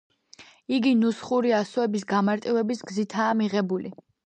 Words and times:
იგი 0.77 0.93
ნუსხური 1.01 1.53
ასოების 1.59 2.07
გამარტივების 2.15 2.83
გზითაა 2.91 3.39
მიღებული. 3.45 3.97